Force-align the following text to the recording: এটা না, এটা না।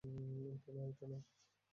এটা 0.03 0.71
না, 0.73 0.81
এটা 0.85 1.05
না। 1.07 1.17